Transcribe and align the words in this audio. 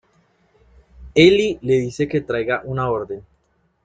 Eli 1.13 1.59
le 1.61 1.75
dice 1.79 2.07
que 2.07 2.21
traiga 2.21 2.61
una 2.65 2.89
orden. 2.89 3.23